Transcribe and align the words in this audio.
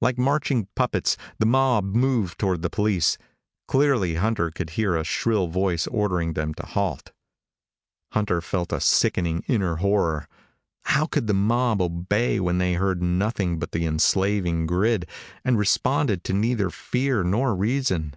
Like 0.00 0.18
marching 0.18 0.66
puppets, 0.74 1.16
the 1.38 1.46
mob 1.46 1.84
moved 1.84 2.36
toward 2.40 2.62
the 2.62 2.68
police. 2.68 3.16
Clearly 3.68 4.16
Hunter 4.16 4.50
could 4.50 4.70
hear 4.70 4.96
a 4.96 5.04
shrill 5.04 5.46
voice 5.46 5.86
ordering 5.86 6.32
them 6.32 6.52
to 6.54 6.66
halt. 6.66 7.12
Hunter 8.10 8.40
felt 8.40 8.72
a 8.72 8.80
sickening 8.80 9.44
inner 9.46 9.76
horror. 9.76 10.26
How 10.86 11.06
could 11.06 11.28
the 11.28 11.32
mob 11.32 11.80
obey 11.80 12.40
when 12.40 12.58
they 12.58 12.74
heard 12.74 13.04
nothing 13.04 13.60
but 13.60 13.70
the 13.70 13.86
enslaving 13.86 14.66
grid, 14.66 15.08
and 15.44 15.56
responded 15.56 16.24
to 16.24 16.32
neither 16.32 16.68
fear 16.68 17.22
nor 17.22 17.54
reason? 17.54 18.16